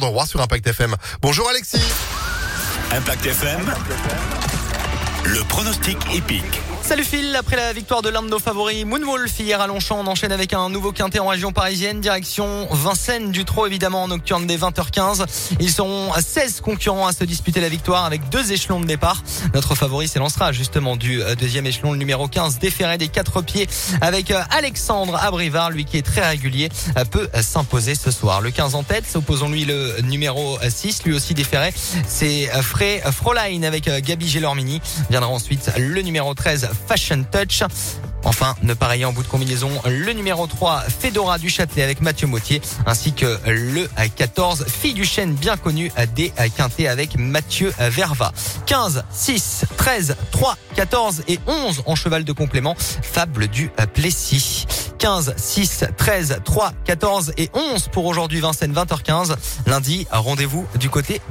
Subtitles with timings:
[0.00, 0.96] de roi sur Impact FM.
[1.20, 1.82] Bonjour Alexis.
[2.92, 3.60] Impact FM.
[5.24, 6.60] Le pronostic épique.
[6.84, 10.06] Salut Phil, après la victoire de l'un de nos favoris, Moonwolf, hier à Longchamp, on
[10.08, 14.46] enchaîne avec un nouveau quintet en région parisienne, direction Vincennes du Trot évidemment en nocturne
[14.48, 15.24] dès 20h15.
[15.60, 19.22] Ils seront 16 concurrents à se disputer la victoire avec deux échelons de départ.
[19.54, 23.68] Notre favori s'élancera justement du euh, deuxième échelon, le numéro 15, déféré des quatre pieds
[24.00, 26.68] avec euh, Alexandre Abrivard, lui qui est très régulier,
[26.98, 28.40] euh, peut s'imposer ce soir.
[28.40, 31.72] Le 15 en tête, opposons-lui le numéro 6, lui aussi déféré,
[32.08, 34.82] c'est Frey Froline avec Gabi Gelormini.
[35.10, 37.62] Viendra ensuite le numéro 13, Fashion Touch.
[38.24, 42.28] Enfin, ne pareil en bout de combinaison, le numéro 3, Fedora du Châtelet avec Mathieu
[42.28, 48.32] Mautier, ainsi que le 14, Fille du Chêne bien connu des Quintet avec Mathieu Verva.
[48.66, 54.66] 15, 6, 13, 3, 14 et 11 en cheval de complément, Fable du Plessis.
[54.98, 59.34] 15, 6, 13, 3, 14 et 11 pour aujourd'hui Vincennes 20h15.
[59.66, 61.20] Lundi, rendez-vous du côté